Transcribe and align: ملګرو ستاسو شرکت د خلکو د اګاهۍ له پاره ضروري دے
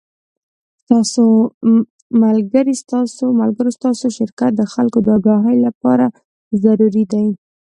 ملګرو 3.41 3.67
ستاسو 3.77 4.05
شرکت 4.17 4.51
د 4.57 4.61
خلکو 4.73 4.99
د 5.03 5.07
اګاهۍ 5.17 5.57
له 5.65 5.71
پاره 5.81 6.07
ضروري 6.63 7.03
دے 7.11 7.25